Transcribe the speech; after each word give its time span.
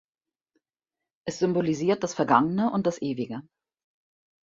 Es 1.27 1.37
symbolisiert 1.37 2.03
das 2.03 2.15
Vergangene 2.15 2.71
und 2.71 2.87
das 2.87 2.99
Ewige. 3.03 3.43